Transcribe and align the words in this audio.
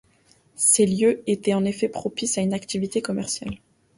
Ces 0.55 0.87
lieux 0.87 1.21
étaient 1.27 1.53
en 1.53 1.63
effet 1.63 1.87
propices 1.87 2.39
à 2.39 2.41
une 2.41 2.55
activité 2.55 3.03
commerciale. 3.03 3.59